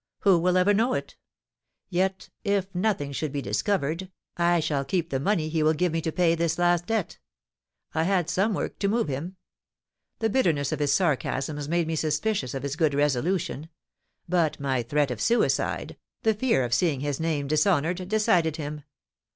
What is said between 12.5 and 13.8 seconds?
of his good resolution;